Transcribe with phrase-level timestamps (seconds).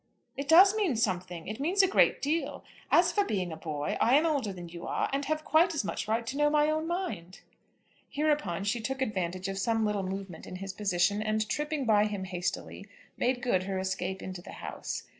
[0.35, 1.47] "It does mean something.
[1.47, 2.63] It means a great deal.
[2.89, 5.83] As for being a boy, I am older than you are, and have quite as
[5.83, 7.41] much right to know my own mind."
[8.09, 12.23] Hereupon she took advantage of some little movement in his position, and, tripping by him
[12.23, 15.03] hastily, made good her escape into the house.